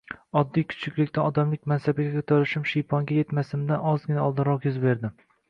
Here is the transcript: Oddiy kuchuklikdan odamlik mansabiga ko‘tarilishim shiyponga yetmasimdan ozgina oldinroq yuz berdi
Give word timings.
Oddiy 0.39 0.63
kuchuklikdan 0.69 1.27
odamlik 1.31 1.61
mansabiga 1.73 2.15
ko‘tarilishim 2.15 2.65
shiyponga 2.73 3.19
yetmasimdan 3.19 3.87
ozgina 3.93 4.27
oldinroq 4.33 4.69
yuz 4.71 4.83
berdi 4.89 5.15